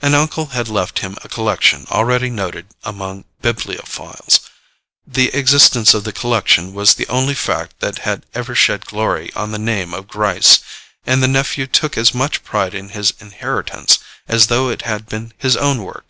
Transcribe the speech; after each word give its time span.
An 0.00 0.14
uncle 0.14 0.46
had 0.56 0.68
left 0.70 1.00
him 1.00 1.18
a 1.22 1.28
collection 1.28 1.84
already 1.90 2.30
noted 2.30 2.68
among 2.82 3.26
bibliophiles; 3.42 4.40
the 5.06 5.28
existence 5.34 5.92
of 5.92 6.04
the 6.04 6.14
collection 6.14 6.72
was 6.72 6.94
the 6.94 7.06
only 7.08 7.34
fact 7.34 7.78
that 7.80 7.98
had 7.98 8.24
ever 8.32 8.54
shed 8.54 8.86
glory 8.86 9.30
on 9.34 9.52
the 9.52 9.58
name 9.58 9.92
of 9.92 10.08
Gryce, 10.08 10.60
and 11.06 11.22
the 11.22 11.28
nephew 11.28 11.66
took 11.66 11.98
as 11.98 12.14
much 12.14 12.42
pride 12.42 12.72
in 12.72 12.88
his 12.96 13.12
inheritance 13.20 13.98
as 14.26 14.46
though 14.46 14.70
it 14.70 14.80
had 14.88 15.10
been 15.10 15.34
his 15.36 15.58
own 15.58 15.82
work. 15.82 16.06